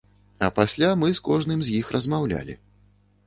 А 0.45 0.47
пасля 0.59 0.89
мы 1.01 1.09
з 1.19 1.23
кожным 1.27 1.61
з 1.67 1.75
іх 1.79 1.91
размаўлялі. 1.97 2.57